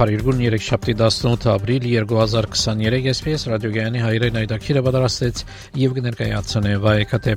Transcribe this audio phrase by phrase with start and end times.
[0.00, 5.42] Փարիգուն 3 շաբթի 18 ապրիլ 2023 SPS ռադիոգյանի հայրեն այդակիրը պատրաստեց
[5.76, 7.34] եւ կներկայացնե վայեկատե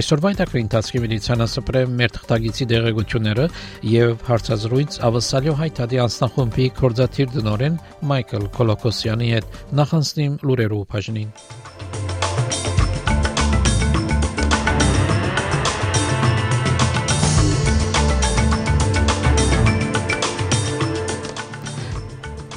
[0.00, 3.46] Այսօրվա դակրի ընթացքի մեդիցինասպրե մեր թղթագիտի դեղեցությունները
[3.92, 7.76] եւ հարցազրույց ավսալյո հայտարարի անձնախումբի կորզաթիր դնորեն
[8.12, 11.36] Մայքլ Կոլոկոսյանի հետ նախանցնիմ լուրերով բաժնին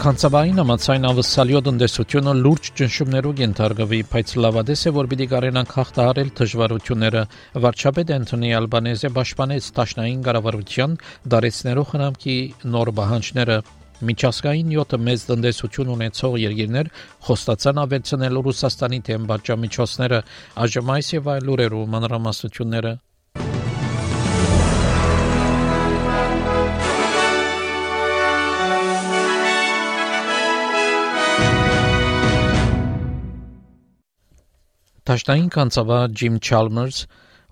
[0.01, 7.21] Կանցավային ամացայն ավսալյո տնտեսությունը լուրջ ճնշումներով ենթարկվի, բայց լավադես է, որ պիտի կարենանք հաղթահարել դժվարությունները։
[7.65, 10.97] Վարչապետ Անտոնի Ալբանեզը պաշտպանեց Տաշնային կառավարության
[11.35, 12.37] դարեցներով խնամքի
[12.77, 13.59] նոր բանջները։
[14.09, 16.91] Միջազգային 7 մեծ տնտեսություն ունեցող երկիրներ
[17.29, 20.25] խոստացան ավելցնել Ռուսաստանի թեմ բաժամիջոցները,
[20.65, 22.97] այս եւ այլ լուրերով մանրամասնությունները
[35.11, 36.97] Դաշնային կանցավար Ջիմ Չալմերս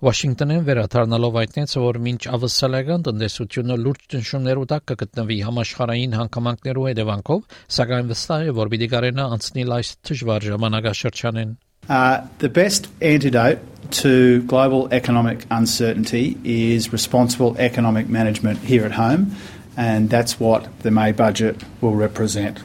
[0.00, 7.42] Վաշինգտոնին վերադառնալով հայտնեց, որ մինչ ավսալական տնտեսությունը լուրջ ճնշումներու տակ կգտնվի համաշխարհային հանգամանքներու հետևանքով,
[7.76, 11.52] սակայն վստահ է, որ պիտի կարենա անցնել այս դժվար ժամանակաշրջանին։
[11.90, 19.36] Uh, the best antidote to global economic uncertainty is responsible economic management here at home,
[19.76, 22.64] and that's what the May budget will represent.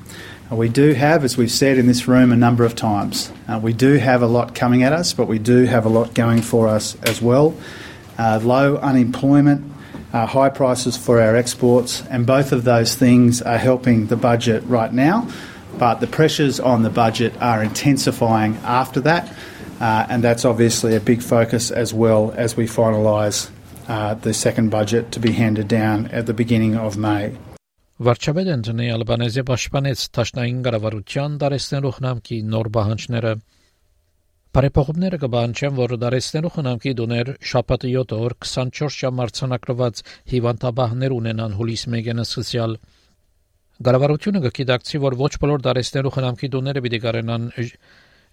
[0.52, 3.74] We do have, as we've said in this room a number of times, uh, we
[3.74, 6.68] do have a lot coming at us, but we do have a lot going for
[6.68, 7.56] us as well.
[8.20, 9.72] Uh, low unemployment,
[10.14, 14.64] uh, high prices for our exports, and both of those things are helping the budget
[14.68, 15.28] right now.
[15.80, 19.34] But the pressures on the budget are intensifying after that,
[19.82, 23.50] uh, and that's obviously a big focus as well as we finalise
[23.88, 27.36] uh, the second budget to be handed down at the beginning of May.
[27.96, 33.30] Վարչապետ Անտոնի Ալբանեզը պաշտպանեց Տաշնային կառավարության դարեցնելու խնամքի նոր բանջները։
[34.58, 40.02] Բարեփոխումները կբանջեն, որ դարեցնելու խնամքի դուներ շաբաթի 7 օր 24 ժամ արցանակրված
[40.34, 42.76] հիվանդաբահներ ունենան հուլիս 1-ը սկսյալ։
[43.88, 47.48] Կառավարությունը կգիտակցի, որ ոչ բոլոր դարեցնելու խնամքի դուները պիտի կարենան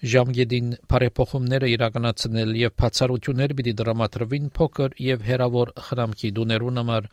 [0.03, 7.09] ժամկետին բարեփոխումները իրականացնել եւ բացառություններ պիտի դրամատրվին փոքր եւ հերավոր խնամքի դուներուն համար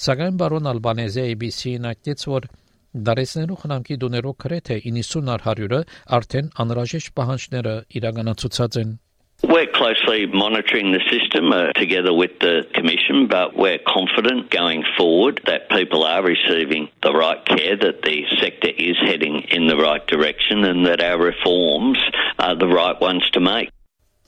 [0.00, 2.44] Սակայն բարոն Ալբանեզը ABC-ին այդտից որ
[3.06, 5.80] դարեցնելու խնամքի դուներով գրեթե 90 առ 100-ը
[6.18, 8.94] արդեն անհրաժեշտ պահանջները իրականացուցած են
[9.42, 15.40] We're closely monitoring the system uh, together with the Commission, but we're confident going forward
[15.46, 20.06] that people are receiving the right care, that the sector is heading in the right
[20.06, 21.98] direction, and that our reforms
[22.38, 23.70] are the right ones to make.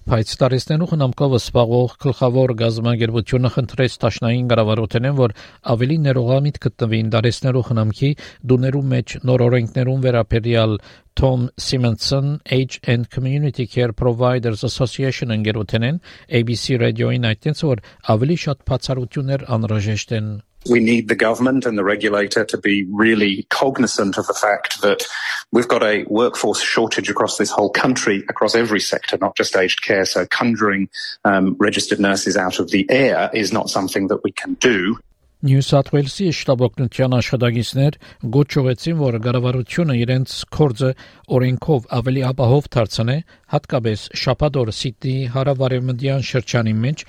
[0.03, 5.35] Բայց տարեստենու խնամքով սպաղող գլխավոր գազམ་ագերբությունը խնդրեց Տաշնային կառավարութենեն, որ
[5.75, 8.11] ավելի ներողամիտ գտնվին տարեստենու խնամքի
[8.53, 10.77] դուներու մեջ նոր օրենքներուն վերաբերյալ
[11.23, 16.03] Tom Simonson Age and Community Care Providers Association ընկերութենեն
[16.41, 17.87] ABC ռադիոին այդտենց որ
[18.17, 20.33] ավելի շատ բացառություններ անհրաժեշտ են
[20.69, 25.05] we need the government and the regulator to be really cognizant of the fact that
[25.51, 29.83] we've got a workforce shortage across this whole country, across every sector, not just aged
[29.83, 30.05] care.
[30.05, 30.89] So conjuring
[31.25, 34.99] um, registered nurses out of the air is not something that we can do.
[35.43, 37.97] Նյու Սաթ Ուելսի շտաբօգնության աշխատակիցներ
[38.35, 40.91] գոչուեցին, որ կառավարությունը իրենց կորձը
[41.39, 43.17] օրենքով ավելի ապահով դարձնե,
[43.55, 47.05] հատկապես շապադոր Սիդնի հարավարևմտյան շրջանի մեջ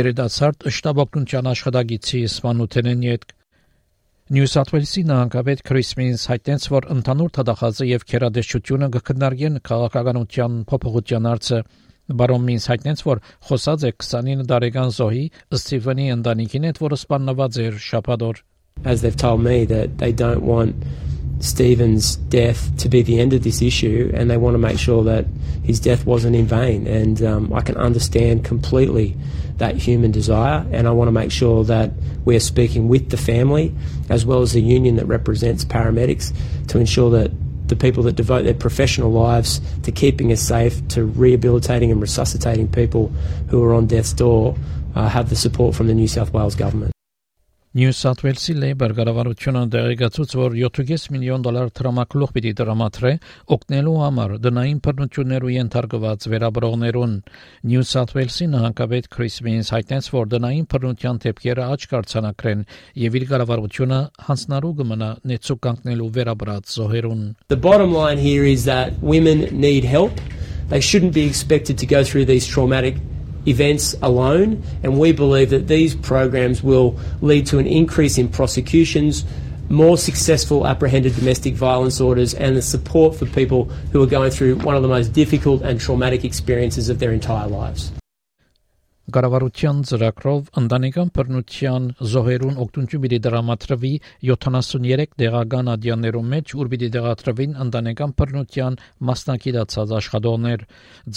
[0.00, 3.36] երիտասարդ շտաբօգնության աշխատակիցի սպանութենեն յետ
[4.32, 11.28] Նյու Սաթ Ուելսի նահանգապետ Քրիս Մինս հայտնեց, որ ընդհանուր թդախազը եւ քերադեշությունը կքննարկեն քաղաքականության փոփոխության
[11.28, 11.58] հարցը
[12.09, 13.19] Բարոն Մինս հայտնեց, որ
[13.49, 18.41] խոսած է 29 տարեկան զոհի Ստիվենի ընտանիքին հետ, որը սպանված էր շաբաթօր։
[18.85, 20.75] As they've told me that they don't want
[21.39, 25.03] Stephen's death to be the end of this issue, and they want to make sure
[25.03, 25.25] that
[25.63, 26.87] his death wasn't in vain.
[26.87, 29.15] And um, I can understand completely
[29.57, 31.91] that human desire, and I want to make sure that
[32.25, 33.73] we're speaking with the family
[34.09, 36.33] as well as the union that represents paramedics
[36.67, 37.31] to ensure that
[37.66, 42.68] the people that devote their professional lives to keeping us safe, to rehabilitating and resuscitating
[42.68, 43.08] people
[43.48, 44.56] who are on death's door,
[44.94, 46.93] uh, have the support from the New South Wales government.
[47.74, 53.10] Նյու Սաթ Ուելսի Լեյբեր կառավարությունը դեղեկացուց, որ 7.5 միլիոն դոլար տրամակլուխ պիտի դրամատրե
[53.56, 57.16] օգնելու համար դնային բռնություններու ենթարկված վերաբրողներուն։
[57.72, 62.62] Նյու Սաթ Ուելսի նահանգապետ Քրիս Մինս հայտնեց, որ դնային բռնության դեպքերը աճ կարձանակրեն
[63.02, 63.98] եւ իր կառավարությունը
[64.28, 70.22] հանձնարու կմնա նեցու կանգնելու վերաբրած զոհերուն։ The bottom line here is that women need help.
[70.70, 73.02] They shouldn't be expected to go through these traumatic
[73.46, 79.24] events alone, and we believe that these programs will lead to an increase in prosecutions,
[79.68, 84.56] more successful apprehended domestic violence orders, and the support for people who are going through
[84.56, 87.92] one of the most difficult and traumatic experiences of their entire lives.
[89.14, 93.90] Գարավարության ծրագրով ընտանեկան բռնության զոհերուն օգնություն պիտի դրամատրվի
[94.30, 98.78] 73 դեղական ադյաններում մեջ, ուր պիտի դեղատրվին ընտանեկան բռնության
[99.10, 100.66] մասնակցած աշխատողներ։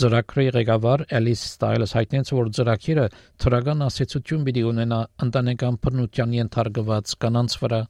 [0.03, 3.09] Ծրագրի ղեկավար Էլիս Ստայլս հայտնեց, որ ծրագիրը
[3.41, 7.81] թրական ասացություն պիտի ունենա ընտանեկան բռնության ենթարկված կանանց վրա։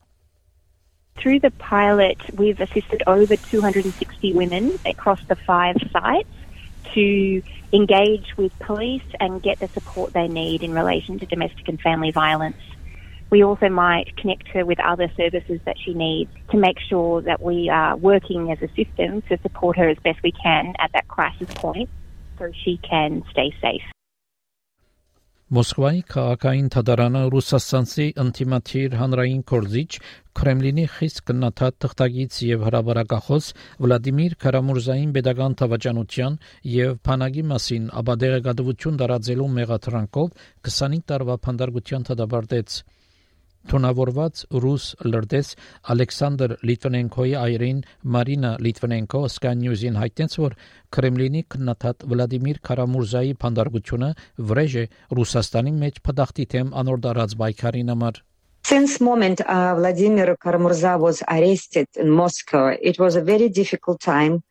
[1.18, 6.47] Through the pilot, we've assisted over 260 women across the five sites
[6.98, 11.80] to engage with police and get the support they need in relation to domestic and
[11.80, 12.58] family violence.
[13.30, 17.42] We also might connect her with other services that she needs to make sure that
[17.42, 21.08] we are working as a system to support her as best we can at that
[21.08, 21.90] crisis point
[22.40, 23.84] so she can stay safe.
[25.56, 29.92] Մոսկվայի քաղաքային թադարանը ռուսաստանցի ինտիմատիր հանրային կորզիչ
[30.40, 33.48] Կրեմլինի խիստ կնաթատ թղթագից եւ հրաբարակախոս
[33.86, 36.38] Վլադիմիր Կարամուրզային pedagogan թավաճանության
[36.74, 42.80] եւ փանագի մասին աբադեղեկատվություն տարածելու մեղադրանքով 25 տարվա փանդարգության թադաբարտեց
[43.72, 45.50] Թունավորված ռուս լրտես
[45.94, 47.81] Ալեքսանդր Լիտվենենկոյի այրին
[48.16, 50.56] Մարինա Լիտվենենկո Sky News-ին հայտնեց, որ
[50.98, 54.14] Կրեմլինի քննադատ Վլադիմիր Կարամուրզայի փանդարգությունը
[54.52, 54.88] վրեժ է
[55.19, 58.24] Ռուսաստանի մեջ փդախտի թեմ անոր դարած բայկարին համար
[58.68, 64.44] Since moment uh, Vladimir Karamurza was arrested in Moscow, it was a very difficult time.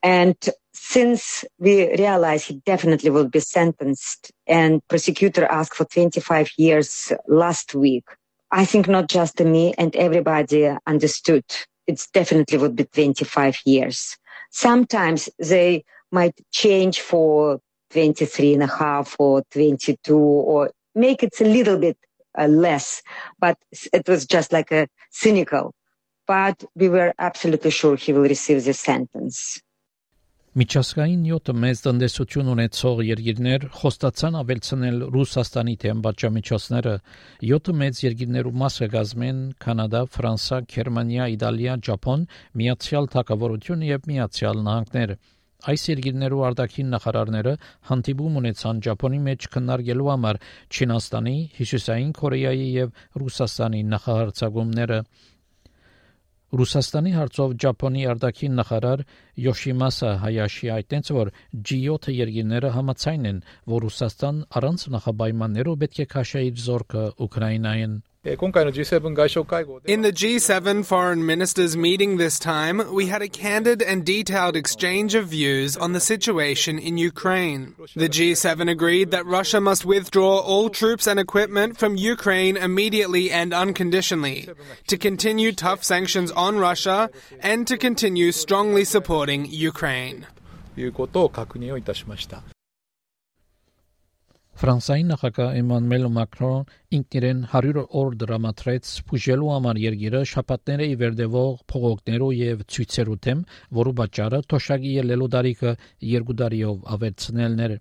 [0.00, 0.36] And
[0.72, 7.74] since we realized he definitely will be sentenced and prosecutor asked for 25 years last
[7.74, 8.04] week,
[8.50, 11.44] I think not just me and everybody understood
[11.88, 14.16] it's definitely would be 25 years.
[14.50, 17.60] Sometimes they might change for
[17.90, 21.96] 23 and a half or 22 or make it a little bit
[22.38, 23.02] uh, less,
[23.40, 23.56] but
[23.92, 25.74] it was just like a cynical.
[26.26, 29.60] But we were absolutely sure he will receive the sentence.
[30.58, 36.94] Միջազգային 7 մեծ տնտեսություն ունեցող երկիրներ խոստացան ավելցնել Ռուսաստանի թեմ բաժամիջոցները
[37.50, 42.26] 7 մեծ երկիրներու մասը կազմեն Կանադա, Ֆրանսա, Գերմանիա, Իտալիա, Ճապոն,
[42.58, 45.14] Միացյալ Թագավորություն եւ Միացյալ Նահանգներ։
[45.70, 47.54] Այս երկիրներու արտաքին նախարարները
[47.92, 50.42] հանդիպում ունեցան Ճապոնի մեջ քննարկելու համար
[50.74, 55.02] Չինաստանի, Հյուսիսային Կորեայի եւ Ռուսաստանի նախահարցակումները։
[56.48, 59.00] Ռուսաստանի հարցով Ճապոնի արտաքին նախարար
[59.46, 61.30] Յոշիմասա Հայաշի այդտենց որ
[61.70, 67.98] G7 երկիրները համաձայն են, որ Ռուսաստան առանց նախապայմաններով պետք է քաշի իր զորքը Ուկրաինային։
[69.86, 75.14] In the G7 foreign ministers meeting this time, we had a candid and detailed exchange
[75.14, 77.74] of views on the situation in Ukraine.
[77.94, 83.54] The G7 agreed that Russia must withdraw all troops and equipment from Ukraine immediately and
[83.54, 84.48] unconditionally,
[84.86, 90.26] to continue tough sanctions on Russia, and to continue strongly supporting Ukraine.
[94.58, 102.32] Ֆրանսիայի նախագահ Էմանուել Մակրոն ինքնին 100 օր դրամատրեց փուժելու համար երկիրը շապատները ի վերդևող փողոքներով
[102.38, 103.44] եւ ցույցերու թեմ,
[103.78, 105.76] որը պատճառը թոշակի ելելու դարիքը
[106.14, 107.78] երկու դարիով ավերցնելն էր։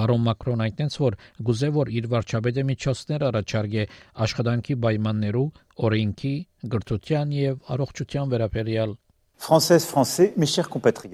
[0.00, 1.20] Բարոն Մակրոն այդտենց որ
[1.50, 3.88] գուզե որ իր վարչապետը միջոցներ առաջարկե
[4.24, 5.48] աշխատանքի պայմաններու,
[5.86, 6.36] օրենքի,
[6.76, 8.96] գրթության եւ առողջության վերաբերյալ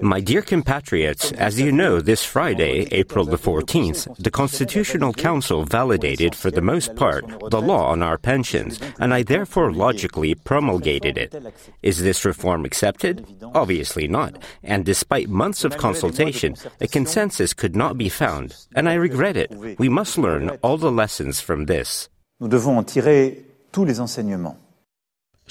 [0.01, 6.35] My dear compatriots, as you know, this Friday, April the 14th, the Constitutional Council validated
[6.35, 11.35] for the most part the law on our pensions, and I therefore logically promulgated it.
[11.83, 13.27] Is this reform accepted?
[13.55, 14.39] Obviously not.
[14.63, 19.51] And despite months of consultation, a consensus could not be found, and I regret it.
[19.79, 22.09] We must learn all the lessons from this.
[22.41, 24.57] Nous devons en tirer tous les enseignements.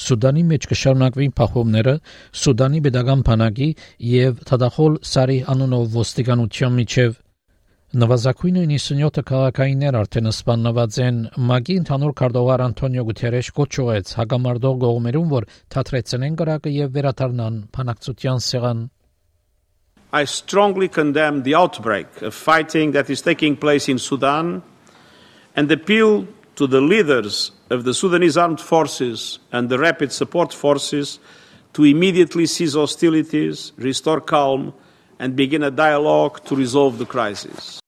[0.02, 1.96] Սուդանի մեջ կշարունակվին փախումները
[2.44, 3.68] Սուդանի pedagogan բանակի
[4.12, 7.20] եւ Թադախոլ Սարի անունով ոստիկանության միջև
[7.92, 15.48] Նվազագույնը 97 քաղաքայիններ արդեն սպանված են ՄԱԳ-ի ընդհանուր քարտուղար Անտոնիո Գուտերեշ կոչուեց հագամարտող գողմերուն, որ
[15.76, 18.90] թատրեցնեն կրակը եւ վերաթարնան փանակցության սեղան
[20.14, 24.62] I strongly condemn the outbreak of fighting that is taking place in Sudan
[25.56, 31.20] and appeal to the leaders of the Sudanese armed forces and the rapid support forces
[31.74, 34.74] to immediately cease hostilities, restore calm,
[35.20, 37.80] and begin a dialogue to resolve the crisis.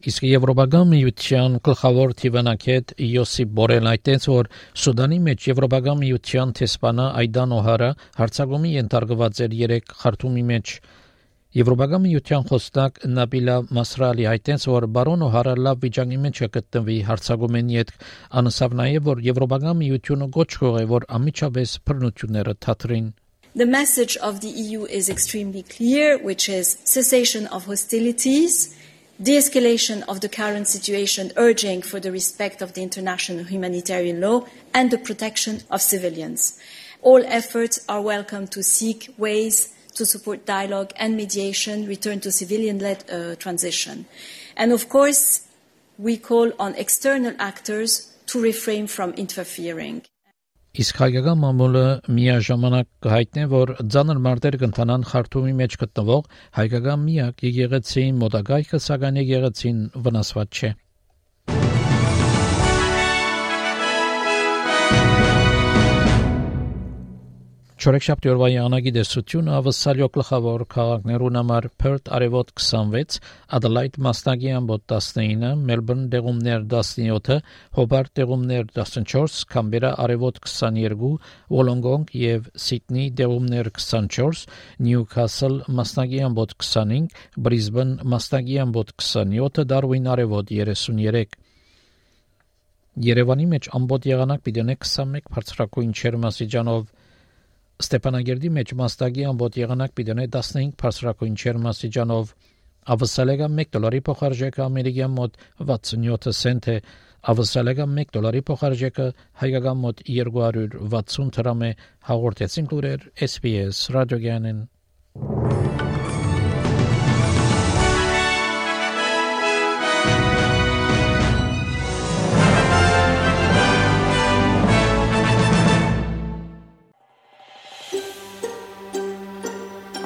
[0.00, 4.46] Իսկ Եվրոպական միության գլխավոր թիվանակետ Յոսիփ Բորելն այդտենց որ
[4.80, 7.90] Սուդանի մեջ Եվրոպական միության տեսփանա Այդան Օհարը
[8.20, 10.72] հարցակումի ենթարկված էր 3 խարտումի մեջ
[11.50, 17.78] Եվրոպական միության խոսնակ Նաբիլա Մասրալի այդտենց որ բարոն Օհարը լավ վիճակի մեջ է գտնվի հարցակումենի
[17.80, 17.88] հետ
[18.40, 23.08] անսավ նաև որ Եվրոպական միությունը գոչ կողե որ ամիջապես բռնությունները թատրին
[23.62, 28.78] The message of the EU is extremely clear, which is cessation of hostilities,
[29.20, 34.92] de-escalation of the current situation, urging for the respect of the international humanitarian law and
[34.92, 36.60] the protection of civilians.
[37.02, 43.04] All efforts are welcome to seek ways to support dialogue and mediation, return to civilian-led
[43.10, 44.06] uh, transition.
[44.56, 45.46] And of course,
[45.98, 50.02] we call on external actors to refrain from interfering.
[50.70, 56.28] Իսկ հայկական մամուլը միաժամանակ կհայտնի, որ ցաներ մարտեր կընթանան Խարթումի մեջ գտնվող
[56.60, 60.70] հայկական միակ եկեղեցին մոտակայքը սակայն եկեղեցին վնասված չէ։
[67.80, 73.16] Չորեքշաբթի օրվա յանագի դեսությունը ավսալյո գլխավոր քաղաքներուն համար Perth արևոտ 26,
[73.56, 77.38] Adelaide մասնագի ամբոտ 19, Melbourne դեղումներ 17,
[77.78, 81.14] Hobart դեղումներ 14, Canberra արևոտ 22,
[81.48, 84.44] Wollongong եւ Sydney դեղումներ 24,
[84.84, 87.18] Newcastle մասնագի ամբոտ 25,
[87.48, 91.40] Brisbane մասնագի ամբոտ 27, Darwin արևոտ 33
[93.00, 96.88] Երևանի մեջ ամբողջ եղանակ պիտի 21 բարձրակույն չերմասիջանով
[97.83, 102.35] Ստեփանագերդի մեջ մաստագի ամբողջ եղանակ պիտի 15 բարձրակույն չերմասիջանով
[102.95, 105.39] ավսալեգա 1 դոլարի փոխարժեքը ամերիկյան մոտ
[105.71, 106.75] 67 سنت է
[107.33, 109.07] ավսալեգա 1 դոլարի փոխարժեքը
[109.41, 111.71] հայկական մոտ 260 դրամ է
[112.11, 114.63] հաղորդեցին լուրեր SPS ռադիոգյանեն
[115.79, 115.79] you.